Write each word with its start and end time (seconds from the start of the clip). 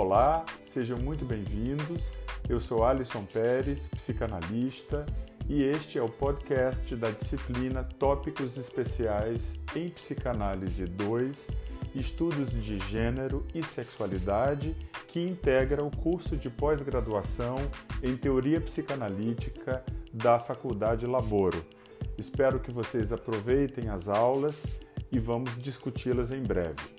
Olá, 0.00 0.46
sejam 0.72 0.96
muito 0.96 1.24
bem-vindos. 1.24 2.12
Eu 2.48 2.60
sou 2.60 2.84
Alisson 2.84 3.24
Pérez, 3.24 3.88
psicanalista, 3.88 5.04
e 5.48 5.64
este 5.64 5.98
é 5.98 6.02
o 6.02 6.08
podcast 6.08 6.94
da 6.94 7.10
disciplina 7.10 7.82
Tópicos 7.82 8.56
Especiais 8.56 9.58
em 9.74 9.88
Psicanálise 9.88 10.84
2, 10.84 11.48
Estudos 11.96 12.52
de 12.52 12.78
Gênero 12.78 13.44
e 13.52 13.60
Sexualidade, 13.60 14.76
que 15.08 15.18
integra 15.18 15.82
o 15.82 15.90
curso 15.90 16.36
de 16.36 16.48
pós-graduação 16.48 17.56
em 18.00 18.16
Teoria 18.16 18.60
Psicanalítica 18.60 19.84
da 20.12 20.38
Faculdade 20.38 21.06
Laboro. 21.06 21.66
Espero 22.16 22.60
que 22.60 22.70
vocês 22.70 23.12
aproveitem 23.12 23.88
as 23.88 24.06
aulas 24.06 24.62
e 25.10 25.18
vamos 25.18 25.60
discuti-las 25.60 26.30
em 26.30 26.44
breve. 26.44 26.97